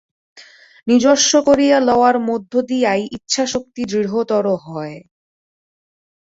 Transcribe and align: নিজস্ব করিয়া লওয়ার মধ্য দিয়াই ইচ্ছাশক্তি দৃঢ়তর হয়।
নিজস্ব 0.87 1.31
করিয়া 1.47 1.77
লওয়ার 1.81 2.15
মধ্য 2.29 2.51
দিয়াই 2.69 3.01
ইচ্ছাশক্তি 3.17 3.81
দৃঢ়তর 3.91 4.45
হয়। 4.65 4.97